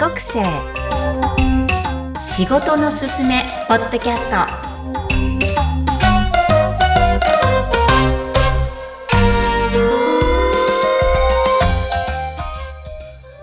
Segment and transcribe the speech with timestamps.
[0.00, 0.42] 国生
[2.18, 4.70] 仕事のすすめポッドキャスト。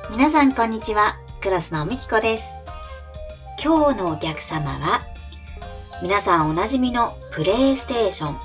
[0.09, 2.55] 皆さんこんにちはクロスのみきこです。
[3.63, 5.01] 今日のお客様は
[6.01, 8.39] 皆さんおなじみのプレイステーション。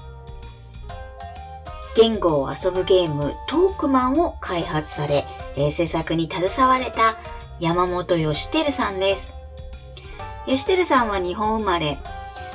[1.97, 5.25] 言語を遊ぶゲームトークマンを開発され、
[5.57, 7.17] えー、制作に携われた
[7.63, 9.33] 山本義輝さんです。
[10.49, 11.97] 義輝さんは日本生まれ、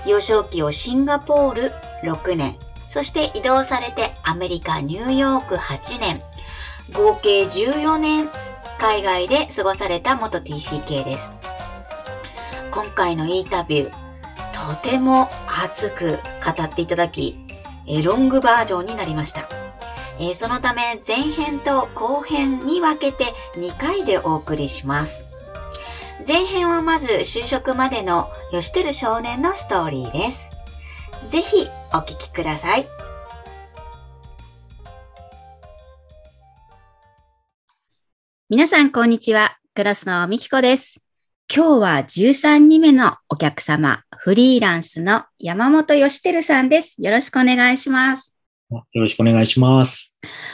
[0.05, 1.71] 幼少期をシンガポール
[2.03, 2.57] 6年、
[2.89, 6.21] そして移動されてアメリカ、ニューヨーク8年、
[6.91, 8.29] 合計14年
[8.77, 11.33] 海外で過ごされた元 TCK です。
[12.69, 17.37] 今回のインタビュー、とても熱く語っていただき、
[18.03, 19.47] ロングバージョンになりました。
[20.19, 25.23] えそのため前編と後編に分けて2回でお送りします。
[26.27, 30.49] 前編はまず就職までの吉輝少年のストーリーです。
[31.29, 32.87] ぜひお聞きください。
[38.49, 39.57] 皆さんこんにちは。
[39.75, 41.03] クラスのみきこです。
[41.53, 47.01] 今日は13人目のお客様、フリーランスの山本義輝さんです。
[47.01, 48.35] よろしくお願いします。
[48.69, 50.06] よろしくお願いします。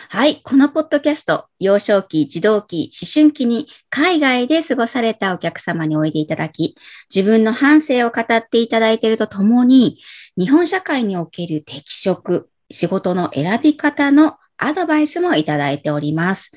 [0.09, 0.42] はい。
[0.44, 6.75] このポッドキャスト、幼少期、児童期、思春期に海外で過ごされたお客様においでいただき、
[7.14, 9.97] 自分の反省を語っていただいているとともに、
[10.38, 16.52] 日本社会における適職、仕事の選び方のアドバイスもいただいております。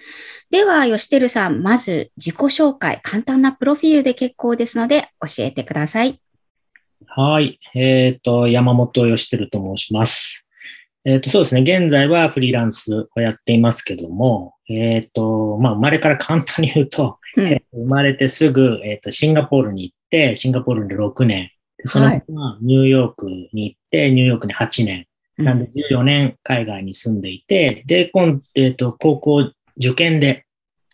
[0.51, 6.21] では、吉輝さん、まず自己紹介、簡単なプロフィールで結構ですので、教えてください。
[7.07, 7.59] はい。
[7.75, 10.46] えっ、ー、と、山本義輝と申します。
[11.07, 11.61] えっ、ー、と、そうですね。
[11.61, 21.53] 現在はフリーランスをやっていますけども、えっ、ー、と、まあ、生まれから簡単に言うと、うん、生まれてすぐ、えっ、と、シンガポールに行って、シンガポールで6年、
[21.85, 22.25] その後、
[22.61, 25.07] ニューヨークに行って、ニューヨークに8年、
[25.39, 30.45] なんで14年海外に住んでいて、で、今、えっ、と、高校受験で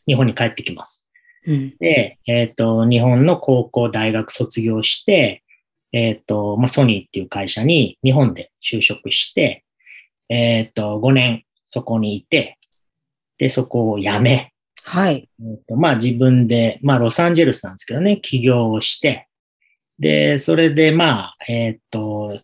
[0.04, 1.06] 日本に帰ってきます。
[1.46, 5.42] うん、で、えっ、と、日本の高校、大学卒業して、
[5.92, 9.64] えっ、と、まあ、ソニーっていう会社に日本で就職して、
[10.32, 12.58] えっ、と、5年そこにいて、
[13.36, 15.28] で、そこを辞め、はい。
[15.40, 19.28] えっ、と、まあ、自分で、まあ、ロサンゼルスなんですけどね、起業をして、
[19.98, 22.40] で、それで、まあ、えっ、と、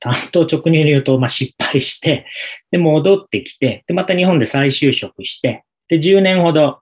[0.00, 2.26] 担当直入に言うと、まあ、失敗して、
[2.72, 6.80] で、戻ってきて、で、また日本で再就職して、で、10年ほど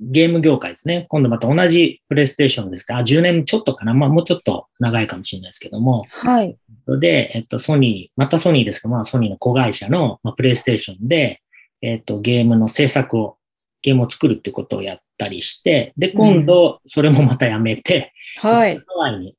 [0.00, 1.06] ゲーム業界ですね。
[1.08, 3.94] 今度また同じプレイステーションですか、10年ちょっとかな。
[3.94, 6.04] まあ、もうちょっと長いかもしれないですけども。
[6.10, 6.56] はい。
[7.00, 11.42] で、えっと、ソニー、またソニーですけど、まあ、ソニーの子会社の、まあ、プレイステーションで、
[11.82, 13.36] えっと、ゲームの制作を、
[13.82, 18.76] ゲームを作るってことをやったりして、で、今度、それもまたやめて、うん、はい。
[18.76, 19.34] ハワイに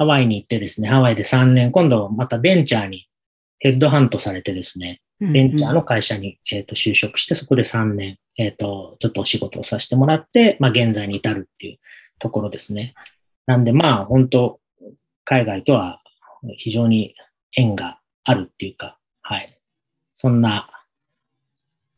[0.00, 3.06] ハワイに行ってですね、ハワイで3年、今度またベンチャーに
[3.58, 11.78] ヘッドハントされてですね、ベンチャーの会社に、えー、と就職して、そこで3年、えっ、ー、と、ちょっとお仕事をさせてもらって、まあ現在に至るっていう
[12.18, 12.94] ところですね。
[13.46, 14.60] なんでまあ本当、
[15.24, 16.00] 海外とは
[16.56, 17.14] 非常に
[17.56, 19.58] 縁があるっていうか、はい。
[20.14, 20.68] そんな。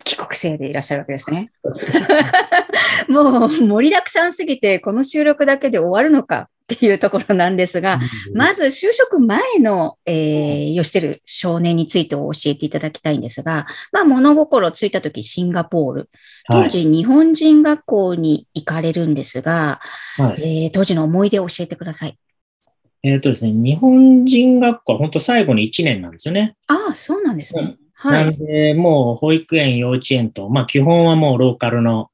[0.04, 1.52] 帰国生でいらっしゃるわけですね。
[3.08, 8.00] もう盛りだくさんすぎて、この収録だけで終わるのかっていうところなんですが、
[8.34, 16.10] まず就職前の、えー、吉輝少年について教えていただきたいんですが、まあ物心ついた時シンガポール、
[16.48, 19.80] 当時日本人学校に行かれるんですが、
[20.16, 22.18] はい、えー、当時の思い出を教えてください。
[23.04, 26.54] えっ、とですね、日本人学校は本当最後に1年なんですよね。
[26.68, 27.76] ああ、そうなんですね。
[27.94, 28.24] はい。
[28.26, 32.10] なんで、もう保育園、幼稚園と、まあ基本はもうローカルの、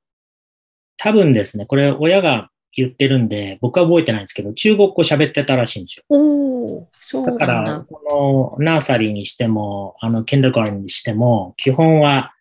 [0.96, 6.04] 多分ですね、これ親が言ってるんで、僕は覚えてないんですけど、中国語喋ってたらしいんですよ。
[6.08, 12.32] おそうだから、このナーサリーにしても、あの、ケンドガーにしても、基本は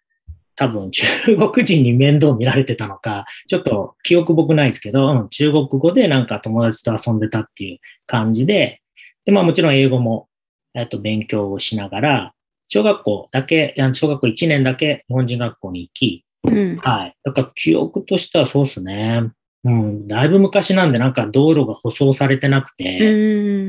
[0.57, 1.03] 多分中
[1.37, 8.81] 国人に面倒見られてたのか、ちょっと記憶僕ないですけど、うん、中国語でなんか友達と遊んでたっていう感じで、
[9.23, 10.27] で、まあもちろん英語も、
[10.73, 12.33] えっと、勉強をしながら、
[12.67, 17.15] 小学校だけ、小学校1年だけ日本人学校に行き、うん、はい。
[17.23, 19.31] だから記憶としてはそうですね。
[19.67, 22.99] うん、だいぶ昔なんでなんか道路が舗装されてなくて、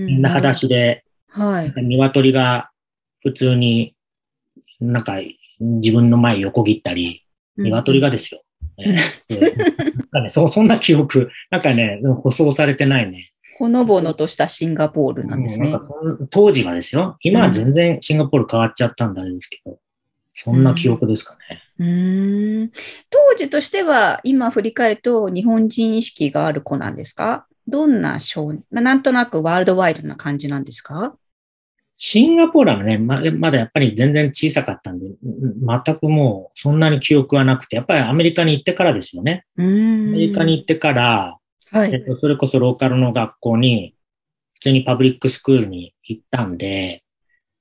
[0.07, 1.73] みんな裸足で、はい。
[1.77, 2.71] 鶏が
[3.23, 3.97] 普通に
[4.81, 5.17] なんか
[5.59, 7.25] 自分の前横切ったり、
[7.57, 8.43] 鶏がですよ。
[8.79, 9.49] うん、なん
[10.09, 13.33] かね、そそんな記憶、なんかね、舗装されてないね。
[13.57, 15.77] ほのぼのとしたシンガポールなんですね。
[16.03, 17.17] うん、当時がですよ。
[17.23, 19.81] 今は全然シンガポール変わっちゃったんだですけど、
[20.41, 21.61] そんな記憶ですかね。
[21.81, 22.71] うーん
[23.11, 27.47] 当時としては、今振り返ると日本人意識がある子なんですか？
[27.67, 31.17] どんな少年、まあ、なんとなくワールドワイドな感じなんですか？
[31.97, 35.17] シンガポールはね、ままだやっぱり全然小さかったんで、うん
[35.85, 39.45] 全くもうそんなに記憶はなくて、やっぱりアメリカに行ってからですよね。
[39.59, 41.39] アメリカに行ってから、
[41.73, 41.93] はい。
[41.93, 43.97] えっと、それこそローカルの学校に、
[44.55, 47.03] 普通にパブリックスクールに行ったんで、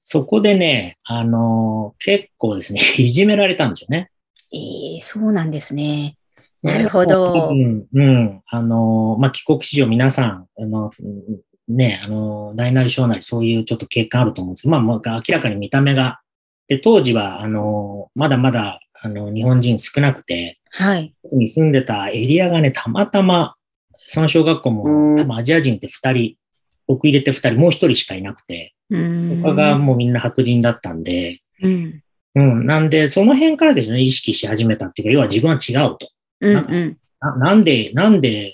[0.10, 4.10] そこでね、あの結構ですね、 いじめられたんですよね。
[4.54, 6.16] ええそうなんですね。
[6.64, 8.42] なるほどうん、うん。
[8.48, 16.22] あのまあ、帰国子女皆さん、あの、うんね、あの、大なり小なりそういうちょっと経験あると思うんですけど、まあ、まあ、明らかに見た目が、
[16.70, 21.14] で、当時は、あのまだまだ、あの、日本人少なくて、はい。
[21.34, 23.56] に住んでたエリアがね、たまたま、
[23.98, 26.36] その小学校も、多分アジア人って二人、
[26.88, 32.04] 僕入れて二人、もう一人しかいなくて、他がもうみんな白人だったんで、うん。
[32.36, 36.10] うん、なんで、その辺からですね、意識し始めたっていうか、要は自分は違うと。
[36.42, 36.98] うんうん。
[37.20, 38.54] ななんで、なんで、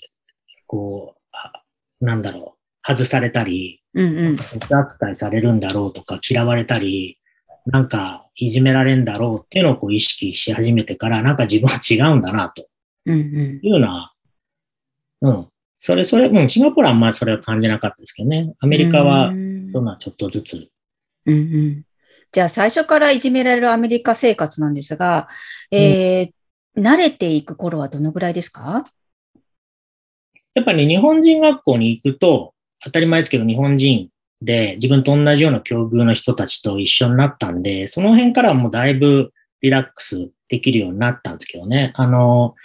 [0.67, 1.51] こう、あ
[1.99, 4.35] なんだろう、外されたり、うんうん。
[4.35, 7.17] 別扱いされるんだろうとか、嫌われたり、
[7.65, 12.65] なんか、いじめられるんだろうっていうのをこう意識し始めてから、なんか自分は違うんだな、と
[13.05, 13.59] うんうん。
[13.61, 14.13] いうのは、
[15.21, 15.47] うん。
[15.79, 18.53] それ、それ、うん、シンガポールはあんまりそれは感じなかったですけどね。
[18.59, 20.69] アメリカうは、んそんなちょっとずつ。
[21.25, 21.83] うんうん。
[22.31, 25.27] じゃあ最初からいじめられるアメリカ生活なんですが、
[25.71, 26.31] えー
[26.75, 28.83] 慣れていく頃はどのぐらいですか？
[30.55, 34.09] やっぱり、ね、日本人学校に行くと、当たり前ですけど、日本人
[34.41, 41.93] で自分と同じような境遇の人たちと一緒になったんで、その辺からはもうだいぶリラックスできるようになったんですけどね。
[41.93, 42.55] あの、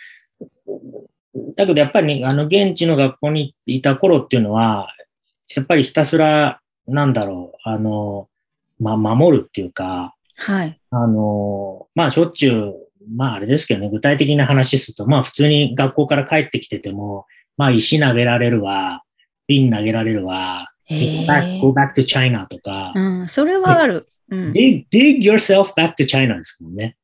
[1.57, 4.89] だけどやっぱり、ね、あの、現地の学校にいた頃っていうのは、
[5.55, 8.29] やっぱりひたすら、なんだろう、あの、
[8.81, 10.81] まあ、守るっていうか、はい。
[10.91, 12.75] あの、まあ、しょっちゅう、
[13.15, 17.27] まあ、あれですけどね、具体的な話すると、まあ、普通に学校から帰ってきてても、
[17.57, 19.03] まあ、石投げられるわ、
[19.47, 24.09] 瓶投げられるわ、へ go back, ー go back to China とか、うん、それはある。
[24.31, 24.53] うん。
[24.53, 26.97] dig, dig yourself back to China ですもんね。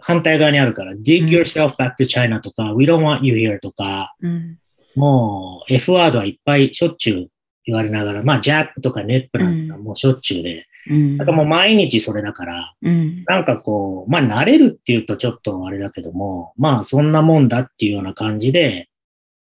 [0.00, 4.58] 反対側にあるから、dig うん yourself back to China とか、we don't want you here とか、うん。
[4.94, 7.28] もう F ワードはいっぱいしょっちゅう
[7.68, 11.16] 言われながら、まあ、ジャックとかネップなんかもうしょっちゅうで、うん。
[11.18, 13.24] だからもう毎日それだから、うん。
[13.26, 18.88] なんかこう、まあ慣れるっていうとちょっとあれだけども、まあそんなもんだっていうような感じで、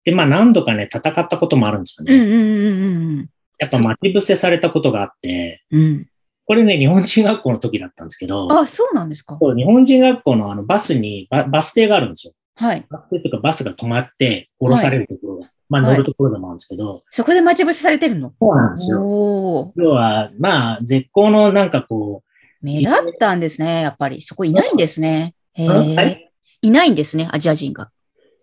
[0.06, 2.16] で、まあ何度かね、戦ったこともあるんですよね。
[2.16, 3.30] うんうんうん
[3.60, 5.82] やっぱ待ち伏せされたことがあって、うん。
[5.82, 6.08] うん。
[6.46, 9.38] これね、日本人学校の時だったんですけど、あ、そうなんですか。
[9.42, 12.34] そう日本人学校のあのバスにバ、バス停があるんですよ。
[12.56, 12.86] はい。
[12.90, 18.34] バス停というかバスが止まって降ろされるところが、まあはい乗るところでもあるんですけど、そこで待ち伏せされてるの？
[18.40, 19.74] そうなんですよ。
[19.76, 22.24] 要は、まあ絶好のなんかこ
[22.62, 24.22] 目立ったんですね、やっぱり。
[24.22, 25.36] そこいないんですね。
[25.54, 26.30] へえ
[26.62, 26.68] い。
[26.70, 27.92] いないんですね、アジア人が。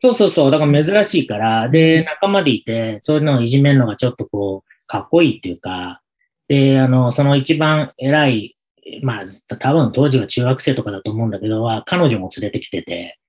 [0.01, 0.51] そうそうそう。
[0.51, 6.03] だから珍しいから、で、仲間でいて、そういうのをいじめるのがちょっとこう、かっこいいっていうか、
[6.49, 8.57] で、あの、その一番偉い、
[9.03, 13.20] まあ、多分当時は中学生とかだと思うんだけど、は彼女も連れてきてて、うん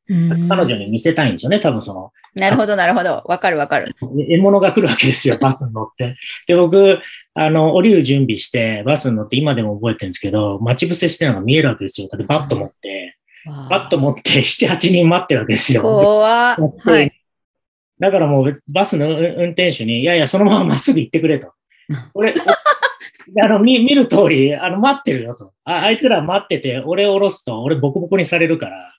[0.49, 3.23] 彼女に見せたいんですよね、多分その、なるほど、なるほど。
[3.25, 3.93] わかるわかる。
[3.99, 6.15] 獲物が来るわけですよ、 バスに乗って。
[6.47, 6.99] で、僕、
[7.33, 12.07] あの、降りる準備して、バスに乗って今でも覚えてるんですけど、待ち伏せしてるのが見えるわけですよ。
[12.09, 15.81] だってバット持って、バット持って7、8人待ってるわけですよ。
[15.81, 16.55] 怖は
[17.01, 17.11] い。
[17.99, 21.53] だからもうバスの運運転手に、いやいや、そのまままっすぐ行ってくれと
[21.89, 21.97] うん。
[22.15, 22.33] 俺、
[23.43, 25.53] あの、見、見る通り、あの、待ってるよと。
[25.65, 28.95] あ、あいつら待ってて、俺を降ろすと、俺ボコボコにされるから、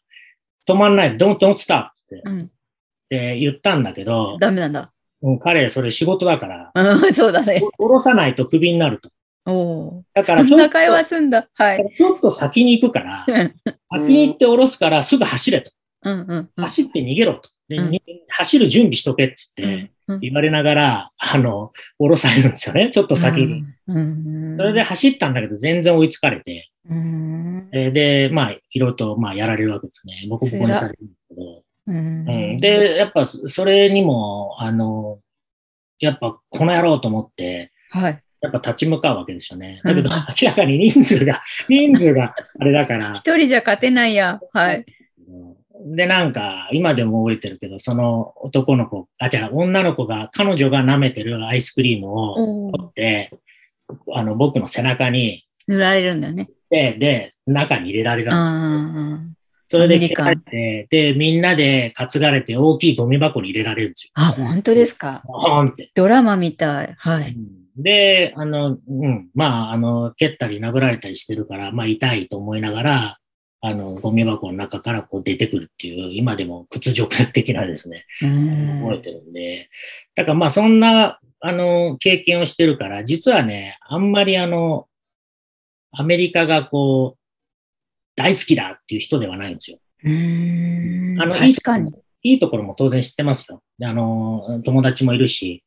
[0.69, 2.40] 止まんない、don't, don't stop ってうん。
[2.40, 2.42] っ
[3.09, 4.92] て言ったんだけど、ダメなんだ。
[5.23, 7.62] うん彼、それ仕事だから、うん、 そうだね。
[7.78, 9.11] お降ろさないとクビになると。
[9.47, 10.04] おお。
[10.14, 11.49] だからそんな会話すんだ。
[11.54, 11.95] はい。
[11.95, 13.54] ちょっと先に行くから、うん
[13.90, 15.71] 先に行って降ろすからすぐ走れと。
[16.04, 16.50] うんうん。
[16.57, 17.50] 走って逃げろと。
[17.69, 22.90] でうんに走る準備しとけって言って、うんうん言われながら、あの、降ろされるんですよね。
[22.90, 23.64] ちょっと先に。
[23.87, 24.57] うん。
[24.59, 27.68] それで走ったんだけど、全然追いつかれて、うん。
[27.72, 30.26] えーで、まあ、いろいろと、まあ、やられるわけですね。
[30.28, 31.62] ボコボコにされるんですけど。
[31.88, 35.18] うんうん、で、やっぱ、そそれにも、あの、
[35.98, 38.22] やっぱ、この野郎と思って、はい。
[38.40, 39.80] やっぱ立ち向かうわけですよね。
[39.84, 43.12] うんだけど、 明らかに人数が、人数があれだから。
[43.12, 44.40] 一人じゃ勝てないや。
[44.52, 44.84] はい。
[45.84, 53.30] で、なんか、今でも覚えてるけど、その男の子、あ、じゃあ女の子が、彼女が舐めてるアイスクリームをお取って、
[54.12, 56.48] あの、僕の背中に、塗られるんだよね。
[56.73, 59.07] で、で、中に入れられうたんですよ。
[59.17, 59.35] ん。
[59.69, 64.11] それでれて、で、みんなで担がれて大きいゴミ箱に入れられるんですよ。
[64.14, 65.23] あ、本当ですか？
[65.95, 66.95] ドラマみたい。
[66.99, 67.37] はい。
[67.76, 73.19] で、あの、うん、まあ、あの、蹴ったり殴られたりしてるから、まあ、痛いと思いながら、
[73.62, 79.71] あの、ゴミ箱の中からこう出てくるっていう、今でも屈辱的なですね、覚えてるんで、
[80.14, 84.87] だからまあそんな、あの、経験をしてるから、実はね、あんまりあの、
[85.92, 87.18] アメリカがこう、
[88.16, 89.78] 大好きだっていう人ではないんですよ。
[90.04, 91.92] うんあの確かに。
[92.25, 93.62] いいところも当然知ってますよ。
[93.78, 95.64] であの、友達もいるし、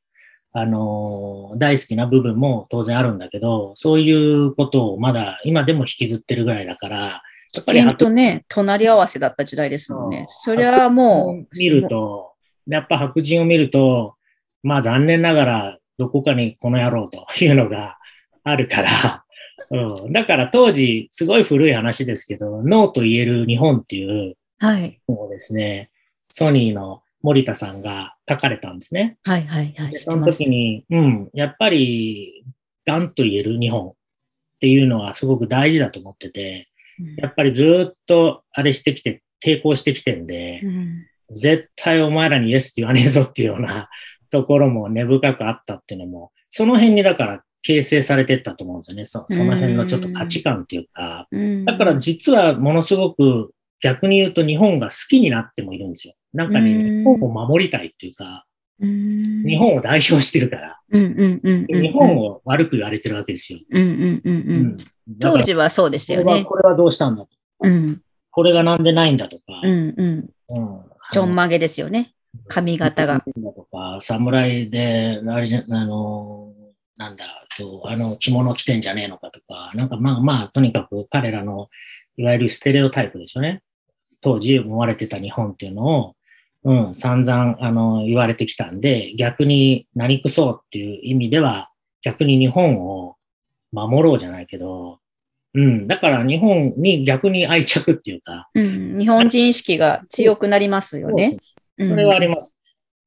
[0.53, 6.98] あの、大好きな部分も当然あるんだけど、そういうことをまだ今でも引きずってるぐらいだから、
[7.53, 10.25] やっぱり危険とね、隣り合わせだった時代ですもんね。
[10.29, 12.34] それはもう、見ると、
[12.67, 14.15] やっぱ白人を見ると、
[14.63, 17.98] まあ残念ながらどこかにこの野郎というのが
[18.46, 19.25] あるから、
[19.72, 25.01] うん、だから当時、すごい古い話ですけど、ノーと言える日本っていうはい。
[25.29, 25.91] ですね、
[26.31, 29.17] ソニーの森田さんが書かれたんですね。
[29.24, 29.91] はいはいはい。
[29.91, 32.45] でその時に、うん、やっぱり、
[32.86, 33.93] ガンと言える日本っ
[34.60, 36.69] ていうのはすごく大事だと思ってて、
[37.17, 43.89] やっぱりずっとあれしてきて、抵抗してきてんで、うん絶対お前らにイエスって言わねえぞっていうような
[44.31, 49.05] ところも根深くあったっていうのも、その辺にだから形成されてったと思うんですよね。
[49.05, 51.27] そその辺のちょっと価値観っていうか。
[51.31, 56.13] うんだから実はものすごく逆に言うと日本が好きになってもいるんですよ。
[56.31, 58.45] なんかね、うん日本を守りたいっていうか、
[58.79, 60.79] うん日本を代表してるから。
[60.91, 63.60] 日本を悪く言われてるわけですよ。
[65.19, 66.45] 当時はそうでしたよね。
[66.45, 67.29] これはどうしたんだと。
[67.62, 69.43] うんこれがなんでないんだとか。
[69.63, 70.29] うんうん。
[70.50, 70.79] うん
[71.12, 72.13] ちょんまげですよね。
[72.48, 73.13] 髪型が。
[73.15, 76.45] だとか、侍で、あれじゃ、あの、
[76.98, 81.70] なんだ、とあの、着物着てんじゃねえのかとか、なんかまあまあ、とにかく彼らの、
[82.18, 83.62] いわゆるステレオタイプですよね。
[84.22, 86.16] 当時思われてた日本っていうのを、
[86.64, 91.70] うん、散々、あの、言われてきたんで、逆に何くそうっていう意味では、
[92.02, 93.18] 逆に日本を
[93.72, 95.00] 守ろうじゃないけど、
[95.54, 98.98] うん、だから日本に逆に愛着っていうか、うん。
[98.98, 101.38] 日本人意識が強くなりますよね。
[101.78, 102.58] うんそれはあります。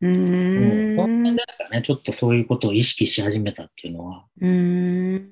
[0.02, 0.16] ううん。
[0.16, 1.17] その辺ん。
[1.46, 4.24] ですかね、ちょっとそういうことを意識し始めたっていうのは。
[4.40, 5.30] うん。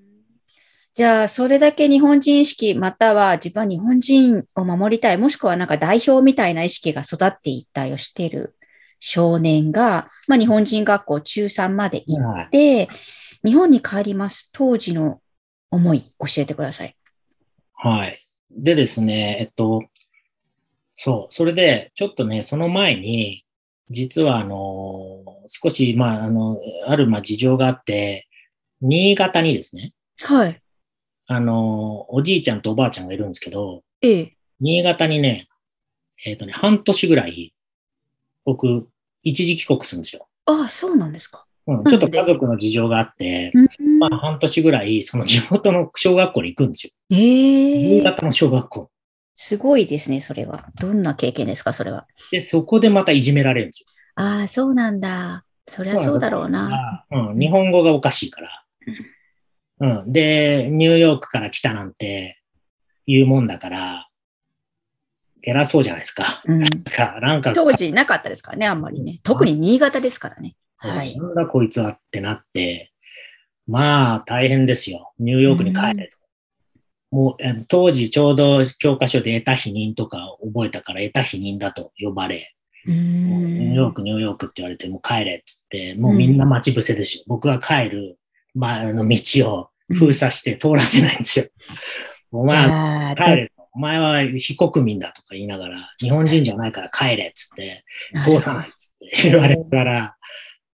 [0.95, 8.57] じゃあ、それだけ日本人意識、または自分は日本人を守りたい、もしくはなんか代表みたいな意識が育っていったをしている
[8.99, 12.49] 少年が、まあ、日本人学校中3まで行っはい。
[12.51, 12.89] て、
[13.45, 14.51] 日本に帰ります。
[14.53, 15.21] 当時の
[15.71, 16.97] 思い、教えてください。
[17.75, 18.27] はい。
[18.51, 19.83] でですね、えっと、
[20.95, 23.45] そう、それで、ちょっとね、その前に、
[23.91, 28.27] 実はあの、少し、まあ、あの、ある、まあ、事情があって、
[28.81, 30.61] 新潟にですね、はい。
[31.29, 34.37] あの、おじいちゃんとおばあちゃんがいるんですけど、ええ。
[34.61, 35.49] 新潟にね、
[36.25, 37.55] えっとね、半年ぐらい、
[38.45, 38.89] 僕、
[39.23, 40.29] 一時帰国するんですよ。
[40.47, 41.47] ああ、そうなんですか。
[41.67, 46.93] うん、ちょっと家族の事情があって、うんまあ、半年ぐらい、その地元の小学校に行くんですよ。
[47.11, 48.91] ええ新潟の小学校。
[49.37, 50.67] すごいですね、それは。
[50.81, 52.07] どんな経験ですか、それは。
[52.33, 53.87] で、そこでまたいじめられるんですよ。
[54.17, 55.45] ああ、そうなんだ。
[55.69, 57.05] そりゃそうだろうな。
[57.11, 58.65] うん、日本語がおかしいから。
[59.81, 60.13] うん。
[60.13, 62.41] で、ニューヨークから来たなんて
[63.07, 64.09] 言うもんだから、
[65.43, 66.43] 偉そうじゃないですか。
[66.47, 69.21] うん、なんか、なんか、当時なかったですからね、あんまりね。
[69.23, 70.57] 特に新潟ですからね。
[70.79, 71.15] はい。
[71.17, 72.93] なんだこいつはってなって、
[73.67, 75.13] まあ大変ですよ。
[75.19, 76.17] ニューヨークに帰れと。
[77.17, 82.55] もう、え当時ちょうど教科書で得た否認とか覚えたから得た否認だと呼ばれ、
[82.85, 83.95] ニューヨーん。
[83.95, 87.25] ク、ニューヨークって言われて、もう帰れっつって、もうみんな待ち伏せですよ。
[87.27, 88.19] 僕が帰る、
[88.55, 91.47] まあ、あの道を封鎖して通らせないんですよ。
[92.33, 93.67] お じ前は帰れと。
[93.73, 97.85] お前は非国民だとか言いながら、日本人じゃないから帰れっつって、
[98.25, 100.17] 通さないっつって言われたら、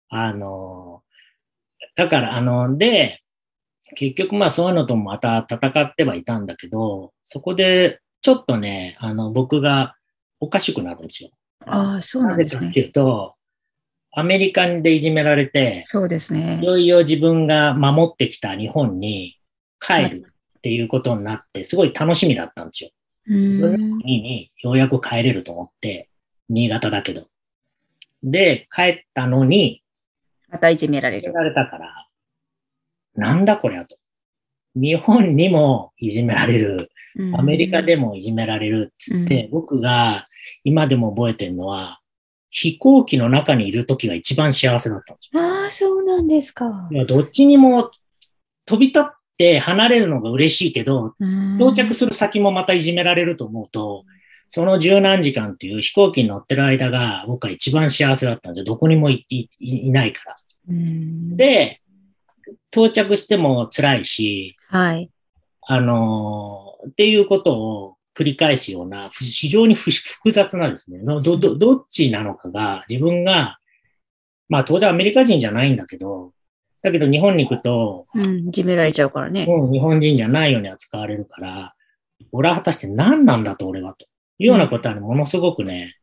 [0.08, 1.02] あの、
[1.94, 3.21] だから、あの、で、
[3.94, 9.96] 結局まあそういうのともまた戦ってはいたんだけど、そこでちょっとね、あの、僕が
[10.40, 11.30] おかしくなるんですよ。
[11.66, 12.60] ああ、そうななんですね。
[12.60, 13.34] ぜかっていうと、
[14.12, 16.64] アメリカでいじめられて、そうですねい。
[16.64, 19.38] よいよ自分が守ってきた日本に
[19.80, 20.26] 帰る
[20.58, 22.90] っていうことになって、すごい楽しみだったんですよ。
[23.26, 24.00] う自分のん。
[24.00, 26.08] 国にようやく帰れると思って、
[26.48, 27.26] 新潟だけど。
[28.22, 29.82] で、帰ったのに、
[30.48, 31.22] またいじめられる。
[31.22, 32.06] いじめられたから、
[33.14, 33.96] なんだこりゃと。
[34.74, 40.28] 日本にもいじめられる、うんアメリカでもいじめられるっつって、僕が
[40.64, 42.00] 今でも覚えてるのは、
[42.48, 45.42] 飛行機の中にいる時が一番幸せだったんですよ。
[45.42, 46.88] ああ、そうなんですか。
[47.06, 47.90] どっちにも
[48.64, 49.04] 飛び立っ
[49.36, 54.04] て離れるのが嬉しいけど、うん到着する先もまたいじめられると思うと、
[54.48, 60.36] その十何時間っていう飛行機に乗ってる間が僕は一番幸せだったんで、どこにもいいいいないから。
[60.70, 61.81] うんで、
[62.72, 65.10] 到着しても辛いし、はい。
[65.68, 73.58] あのーっていうことを繰り返すような、ふ非常にふ複雑なですね、ど、ど、どっちなのかが、自分が、
[74.48, 76.32] まあ当然アメリカ人じゃないんだけど、
[76.82, 79.46] だけど日本に行くと、うん、いじめられちゃうからね。
[79.46, 81.74] もう日本人じゃないように扱われるから、
[82.32, 84.06] 俺は果たして何なんだと俺はと
[84.38, 85.96] いうようなことはね、ものすごくね、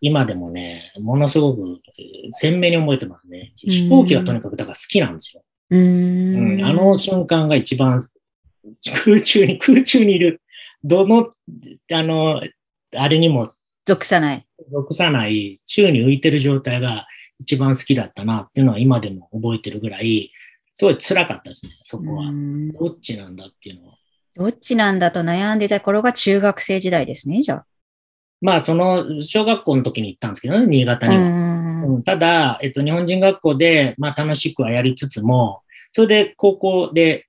[0.00, 3.52] 今でもね、ものすごくえー鮮明に覚えてますね。
[3.56, 5.42] 飛行機がとにかくだから好きなんですよ。
[5.76, 6.64] うんん。
[6.64, 8.02] あの瞬間が一番
[9.04, 10.40] 空中に、空中にいる、
[10.84, 11.30] どの、
[11.92, 12.42] あの、
[12.94, 13.52] あれにも
[13.86, 14.46] 属さない。
[14.70, 17.06] 属さない、宙に浮いてる状態が
[17.40, 20.30] 一番好きだったなっていうのは今でも覚えてるぐらい、
[20.74, 22.28] すごい辛かったですね、そこは。
[22.28, 23.94] うんどっちなんだっていうのは。
[24.34, 27.66] どっちなんだと悩んでた頃が中学生時代ですね、じゃあ。
[28.42, 31.22] まあ、その、小学校の時に行ったんですけどね、新潟には。
[31.22, 37.26] んうんただ、えっと、日本人学校で、まあ、楽しくはやりつつも、それで高校で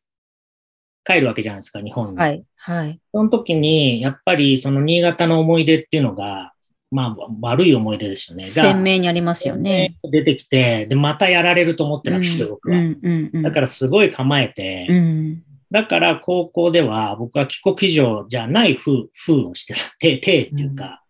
[1.06, 2.18] 帰るわけじゃないですか、日本に。
[2.18, 2.44] はい。
[2.56, 3.00] はい。
[3.14, 6.54] その時に、やっぱり、その新潟の思い出っていうのが、
[6.92, 8.44] まあ、悪い思い出ですよね。
[8.44, 9.96] が鮮明にありますよね。
[10.04, 12.78] 出てきて、で、またやられると思ってるわけですよ、僕は。
[12.78, 13.42] うんうんうん。
[13.42, 15.44] だから、すごい構えて、うん。
[15.72, 19.80] だから、高校では、僕は帰国以上じゃない風、風をしてた。
[19.98, 21.03] て、てっていうか、うん。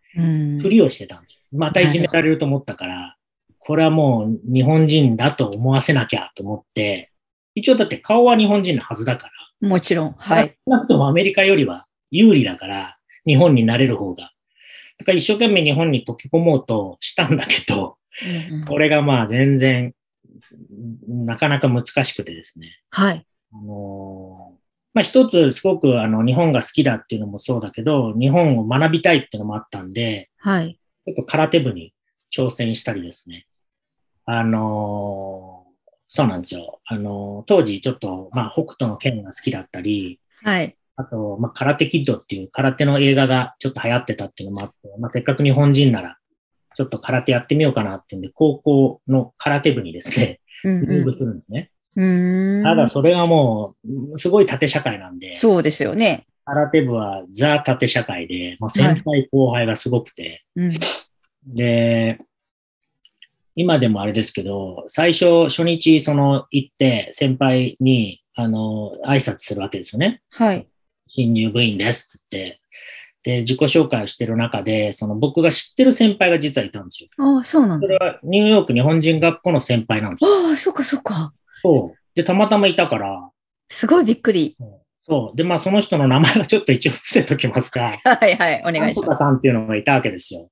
[0.60, 1.40] ふりをしてたんですよ。
[1.58, 3.16] またいじめられると思ったから、
[3.58, 7.12] これはもう日本人だと思わせなきゃと思って、
[7.54, 9.28] 一応だって顔は日本人のはずだか
[9.62, 10.12] ら、もちろん。
[10.12, 10.56] はい。
[10.66, 14.32] 少なくともアメリカよりは有利だから、日本になれる方が。
[14.98, 19.92] だから一生懸命日本に溶け込もうとしたんだけど、うんうんこれがまあ全然、
[21.08, 22.78] なかなか難しくてですね。
[22.90, 23.26] はい。
[23.52, 23.93] あのー
[24.94, 30.78] まあ一つすごくあの日本が好きだっていうのもそうだけど、日本を学びたいっていうのもあったんで、はい。
[31.04, 31.92] ちょっと空手部に
[32.34, 33.46] 挑戦したりですね。
[34.24, 35.64] あのー
[36.06, 36.80] そうなんですよ。
[36.86, 40.76] あのー当時ちょっと、まあ、北斗の剣が好きだったり、はい。
[40.96, 46.18] あと、まあ、空手キッドっていう空手の映画がちょっと流行ってたっていうのもあって、まあ、せっかく日本人なら、
[46.76, 51.70] ちょっと空手やってみようかなっていうんで、高校の空手部にですね、うん入部するんですね。
[51.94, 53.74] ただ、それがも
[54.12, 56.26] う、すごい縦社会なんで、そうですよね。
[56.44, 60.72] 空手部はザ縦社会で、もう先輩後輩がすごくて、うん。
[61.46, 62.18] で、
[63.56, 70.22] 今でもあれですけど、最初、初日、その、行って、先輩に、あの、挨拶するわけですよね。
[70.30, 70.66] はい。
[71.06, 72.60] 新入部員ですって言って。
[73.22, 77.08] で、自己紹介をしてる中で、その僕が知ってる先輩が実はいたんですよ。
[77.18, 77.96] ああ、そうなんだそれ。
[77.96, 80.30] はニューヨーク日本人学校の先輩なんですよ。
[80.50, 81.32] ああ、そっかそっか。
[81.64, 81.98] そう。
[82.14, 83.30] で、たまたまいたから、
[83.70, 84.56] すごいびっくり。
[85.06, 85.36] そう。
[85.36, 88.60] で、まあ、その人の名前はちょっと一応伏せときますが、 はいはい。
[88.60, 89.18] お願ないんとかします。
[89.18, 90.48] さんっていうのがいたわけですよ。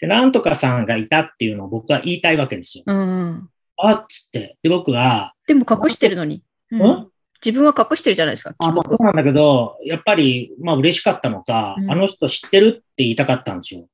[0.00, 2.84] で、なんとかさんがいたっていうのを僕は言いたいわけですよ。
[2.86, 3.48] うんうん。
[3.78, 4.56] あっつって。
[4.62, 6.42] で、僕が、でも隠してるのに。
[6.70, 7.08] うんん？
[7.44, 8.54] 自分は隠してるじゃないですか。
[8.58, 13.86] あ、まあ、そうなんだけど、やっぱり、まあ嬉しかったのか、うんあの人知ってるって言いたかったんですよ。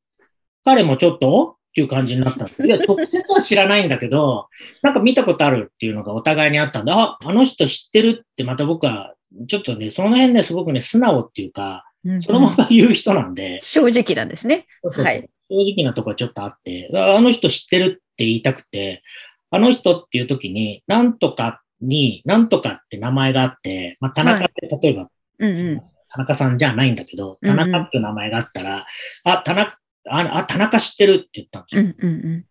[0.65, 2.65] 彼もちょっとっていう感じになったんです。
[2.65, 4.49] いや、直接は知らないんだけど、
[4.83, 9.15] なんか見たことあるっていうのがお互いにあったんで、あ、あの人知ってるってまた僕は、
[9.49, 14.67] ちょっとね、その辺ですごくね、素直っていうか、うんそのまま言う人なんで、正直なんですね。
[14.83, 19.03] はい正直なところちょっとあって、ああの人知ってるって言いたくて、
[19.51, 25.09] あの人っていう時に、なんとかに、なんとかって名前があって、まあ、田中って例えば、
[25.39, 25.81] うんうん。
[26.09, 28.87] 田中さんじゃないんだけど、うんうん田中っていう名前があったら、
[29.25, 31.83] あ、田中、あ、あ田中知ってるって言ったんですよ。
[31.83, 32.45] うんうん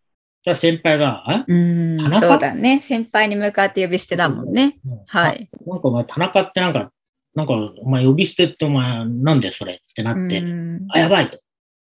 [0.46, 1.92] じゃあ先輩が、あうん。
[1.92, 1.98] うん。
[1.98, 2.20] 田中？
[2.28, 2.82] そうだね。
[2.82, 4.78] 先輩に向かって呼び捨てだもんね。
[5.08, 5.50] はい。
[5.66, 6.92] あなんかお前田中ってなんか、
[7.34, 11.40] なんかお前呼び捨てってお前なんだよそれってなって、うんあ、やばいと。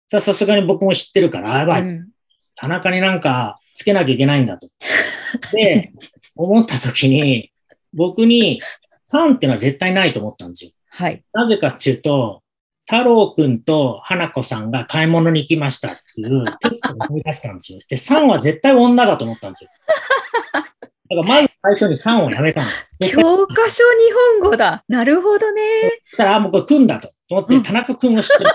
[0.06, 1.82] ささすがに僕も知ってるから、あやばい。
[1.82, 2.08] うん
[2.56, 4.68] 田中になんかつけなきゃいけないんだと。
[5.52, 5.92] で、
[6.36, 7.50] 思った時に、
[7.92, 8.62] 僕に
[9.12, 10.70] 3ってのは絶対ないと思ったんですよ。
[10.90, 11.24] はい。
[11.32, 12.43] なぜかっていうと、
[12.86, 17.78] 太郎くんと花子さんが買い物に行きましたっていうテストを思い出したんですよ。
[17.88, 19.70] で、3は絶対女だと思ったんですよ。
[20.52, 20.68] だか
[21.08, 22.66] らまず最初に3をやめたん
[22.98, 23.16] です。
[23.16, 24.84] 教科書日本語だ。
[24.88, 25.62] なるほどね。
[26.10, 28.50] そしたら、あ、もうこれくんだと思って、うん田中くんを知ってる。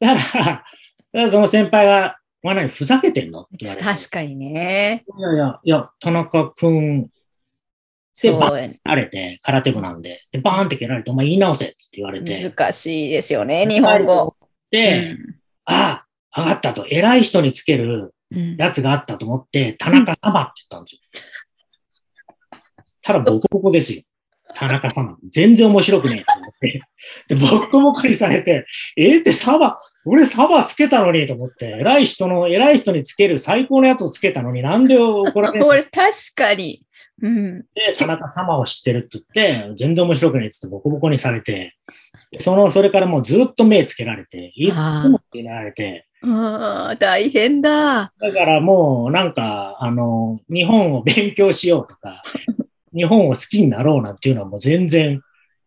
[0.00, 0.64] だから、だか
[1.12, 3.42] らその先輩が、お前何ふざけてんの？
[3.42, 3.86] って言われて。
[3.86, 5.04] 確かにね。
[5.18, 7.08] いやいや、いや、田中くん、
[8.20, 8.52] そうバ
[8.84, 14.34] あれて、空手部なんで、で、バーンって蹴られて、お前言い直せって言われて、難しいですよね、日本語。
[14.70, 15.16] で、
[15.64, 21.00] ああ、上がったと、偉い人につけるうんやつがあったと思って、田中様って言ったんですよ。
[23.02, 24.02] ただボコボコですよ。
[24.54, 25.16] 田中様。
[25.30, 26.82] 全然面白くねえと思って。
[27.28, 35.66] で、ボコボコにされて、えーってサバ、俺サバつけたのにと思って、偉い人の、偉い人につける最高のやつをつけたのになんで怒られるの？
[35.68, 36.82] これ確かに。
[37.20, 37.60] うん。
[37.74, 41.76] で、田中様を知ってるって言って、全然面白くないって言ってボコボコにされて、
[42.38, 44.74] その、それからもうずっと目つけられて、いつ
[45.08, 48.12] もつけられて、ああ、大変だ。
[48.20, 52.22] だからもうなんか、あの、日本を勉強しようとか、
[52.94, 55.20] 日本を好きになろうなんていうのはもう全然、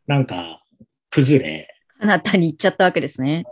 [0.07, 0.61] なんか、
[1.09, 1.67] 崩れ、
[1.99, 3.45] あなたに行っちゃったわけですね。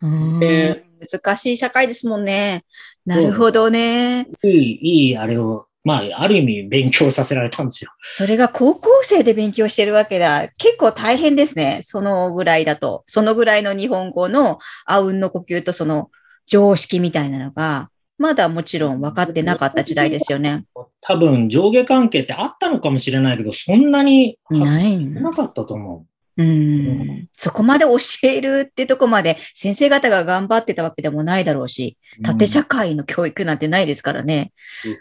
[0.00, 2.64] 難しい社会ですもんね。
[3.06, 4.26] なるほどね。
[4.42, 7.90] いい、いい、あれを、まあ、ある意味勉強させられたんですよ。
[8.14, 10.48] それが高校生で勉強してるわけだ。
[10.56, 11.80] 結構大変ですね。
[11.82, 13.04] そのぐらいだと。
[13.06, 16.10] そのぐらいの日本語のあうんの呼吸とその
[16.46, 20.64] 常識みたいなのが、まだもちろん分かってなかった時代ですよね。
[21.02, 27.28] 多分、上下関係ってあったのかもしれないけど、そんなにないなかったと思うん。
[27.32, 32.22] そこまで教えるってとこまで先生方が頑張ってたわけでもないだろうし、う。
[32.22, 34.52] 縦社会の教育なんてないですからね。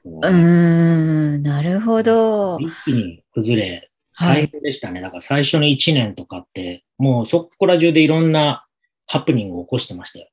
[0.05, 2.59] うんん、なるほど。
[2.59, 4.47] 一気に崩れ、大はい。
[4.51, 5.01] 変でしたね。
[5.01, 8.65] だから最初の1年とかって、もうそこら中でいろんな
[9.07, 10.27] ハプニングを起こしてましたよ。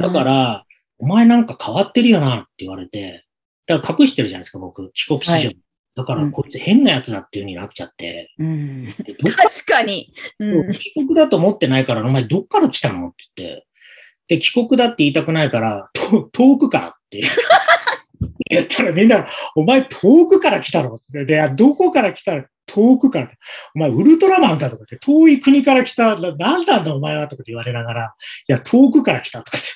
[0.00, 0.64] だか、ら、
[0.98, 3.26] お前なんか変わってるよなって言われて、
[3.66, 5.34] だから隠してるじゃないですか、僕、帰国子女。
[5.34, 5.58] はい
[5.96, 8.86] だから、こいつ変なやつだっていう風になっちゃって、うん、
[9.36, 10.12] 確かに。
[10.38, 13.08] うん、帰国だと思ってないから、お前どっから来たの？
[13.08, 13.66] って言って、
[14.28, 17.22] で、帰国だって言いたくないから、と遠くからって。
[18.50, 20.94] 言ったらみんな、お前遠くから来たの？
[20.94, 21.24] って。
[21.24, 22.44] で、どこから来たの？
[22.66, 23.30] 遠くから。
[23.74, 27.26] お前ウルトラマンかとかって、遠い国から来た、ななんなんだお前は？
[27.28, 28.14] とかって言われながら、
[28.48, 29.66] いや、遠くから来たとかって。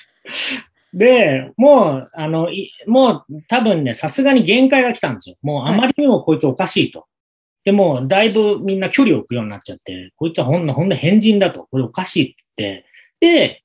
[0.95, 5.35] で、もう、あの、いもう多分ね、さすがに限界が来たんですよ。
[5.41, 7.05] もうあまりにもこいつおかしいと。
[7.65, 11.67] でもう、だいぶみんな距離を置くようになっちゃって、こいつはほんの、ほんの変人だと。
[11.69, 12.85] これおかしいって
[13.19, 13.63] で、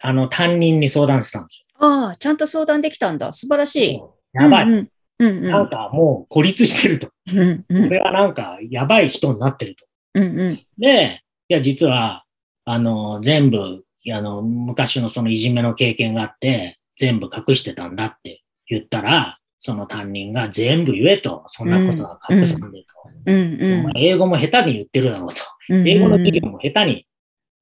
[0.00, 3.32] あの、担任に相談したんですああ、ちゃんと相談できたんだ。
[3.32, 3.94] 素晴らしい。
[3.96, 4.16] よ。
[4.32, 4.64] やばい。
[4.64, 4.90] うんうん
[5.20, 7.10] うんうんなんかもう孤立してると。
[7.34, 9.84] うんうんこれはなんかやばい人になってると。
[10.14, 12.24] うんうんで、いや、実は、
[12.64, 13.82] あの、全部、
[14.12, 22.86] あの、昔のそのいじめの経験があって、全部隠してたんだって言ったら、その担任が全部言えと、そんなことは隠さんでと。
[23.26, 25.42] うんうん英語も下手に言ってるだろうと。
[25.70, 27.06] うん英語の授業も下手に、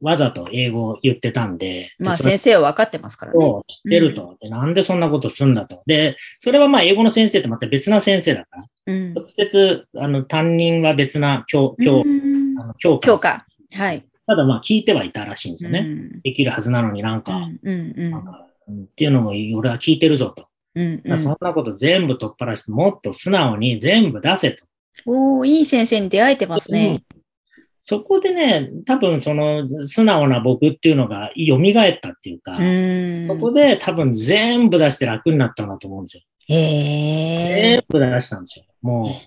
[0.03, 3.45] わざと英語を言ってたんで、まあ先生は分かってますからね。
[3.45, 4.37] を知ってると。
[4.41, 5.83] で、なんでそんなことすんだと。
[5.87, 13.07] で、それはまあ英語の先生とまた別な先生だから、うん直接、あの、担任は別な教、教、うんあの教科。
[13.07, 13.47] 教科。
[13.73, 14.05] はい。
[14.27, 15.81] ただまあ聞いてはいたらしいんですよね。
[15.81, 20.47] うんできるはずなのになんか、っていうのも俺は聞いてるぞと。
[20.75, 24.65] うんだからそんなこと全部取っ払して、もっと素直に全部出せと。
[25.07, 27.03] おーいい先生に出会えてますね。
[27.89, 36.23] そこでね、多分その素直な僕っていうのが蘇ったっていうか、うんそこで多分全部出して楽になったんだと思うんですよ。
[36.49, 37.85] へえ全。
[37.89, 38.65] 部出したんですよ。
[38.83, 39.21] も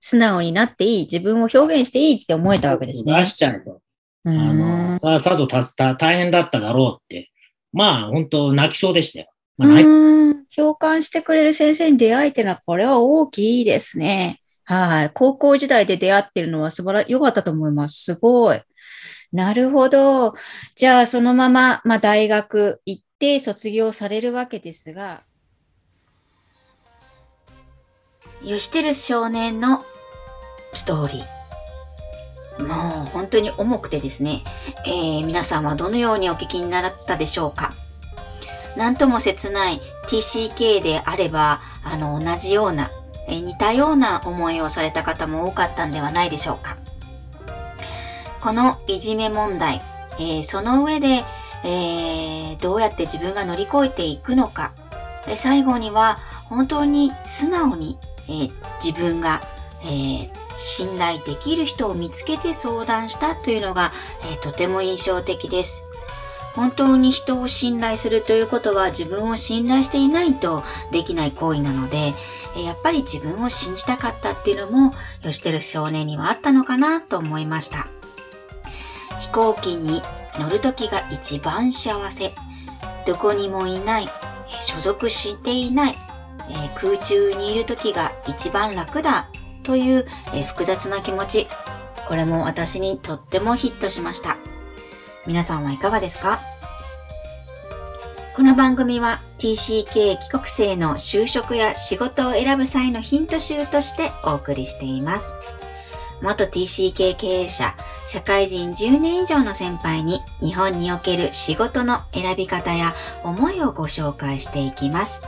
[0.00, 3.26] 素直になっていい、自分を表現していいって思えう、たわけですね出。
[3.26, 3.80] しちゃうと。
[4.26, 7.30] うあの、んさあ、さぞ助か大変だっただろうって。
[7.72, 9.26] まあ、本当泣きそうでしたよ。
[9.56, 9.82] まあ、
[10.54, 14.40] 共感してくれる先生に出会えてるのは、これは大きいですね。
[14.64, 15.10] はい。
[15.14, 18.02] 高校時代で出会ってるのは素晴ら、良かったと思います。
[18.02, 18.60] すごい。
[19.32, 20.34] なるほど。
[20.74, 25.22] じゃあ、そのまま、まあ、大学行って卒業されるわけですが、
[28.42, 29.84] 吉テル少年の
[30.72, 31.45] ストーリー。
[32.60, 34.42] もう本当に重くてですね、
[34.86, 37.72] えー皆さんはどのようにお聞きになったでしょうか？
[38.76, 42.90] なんとも切ない TCK であれば、あの、同じような、
[43.28, 46.76] えー似たような思いをされた方も多かったんではないでしょうか？
[48.40, 49.82] このいじめ問題、
[50.18, 51.24] えーその上で、
[51.64, 54.72] えーどうやって自分が乗り越えていくのか、
[55.26, 58.50] えー最後には本当に素直にえー
[58.82, 59.42] 自分が、
[59.82, 63.92] えー信頼できる人を見つけて相談したというのが、
[64.32, 65.84] えとても印象的です。
[66.54, 72.14] 本当に人を信頼するということは自分を信頼していないとできない行為なので、
[72.56, 77.88] やっぱり自分を信じたかったっていうのも、吉輝少年にはあったのかなと思いました。
[79.18, 80.02] 飛行機に
[80.38, 82.32] 乗るときが一番幸せ。
[83.06, 84.08] どこにもいない。
[84.62, 85.98] 所属していない。
[86.74, 89.28] 空中にいる時が一番楽だ
[89.66, 91.48] という、え複雑な気持ち。
[92.08, 94.36] これも私にとってもヒットしました。
[95.26, 96.40] 皆さんはいかがですか？
[98.36, 105.34] この番組は TCK 帰国生の就職や仕事を選ぶ際のヒント集としてお送りしています。
[106.22, 107.74] 元 TCK 経営者、
[108.06, 115.24] 社会人10年以上の先輩に日本における仕事の選び方や思いをご紹介していきます。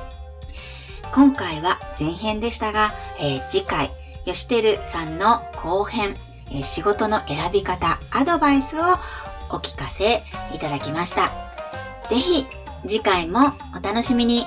[1.12, 3.90] 今回は前編でしたが、えー次回、
[4.35, 6.14] 吉輝さんの後編、
[6.53, 8.83] え仕事の選び方、アドバイスを
[9.51, 10.23] お聞かせ
[10.55, 11.31] いただきました。
[12.11, 12.47] ぜひ
[12.87, 14.47] 次回もお楽しみに。